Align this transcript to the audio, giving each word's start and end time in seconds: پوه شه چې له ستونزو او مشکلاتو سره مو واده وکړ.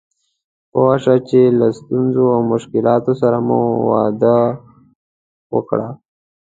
پوه 0.71 0.95
شه 1.03 1.15
چې 1.27 1.39
له 1.59 1.67
ستونزو 1.77 2.23
او 2.35 2.39
مشکلاتو 2.53 3.11
سره 3.21 3.37
مو 3.47 3.61
واده 3.89 4.37
وکړ. 5.53 5.79